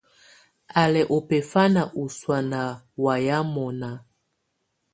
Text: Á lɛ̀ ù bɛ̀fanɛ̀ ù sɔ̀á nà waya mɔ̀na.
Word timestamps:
Á 0.81 0.83
lɛ̀ 0.93 1.07
ù 1.15 1.17
bɛ̀fanɛ̀ 1.27 1.91
ù 2.01 2.03
sɔ̀á 2.17 2.39
nà 2.51 2.61
waya 3.03 3.37
mɔ̀na. 3.53 3.89